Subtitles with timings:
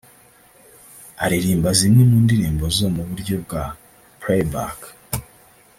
[1.23, 3.63] aririmba zimwe mu ndirimbo ze mu buryo bwa
[4.21, 4.79] Playback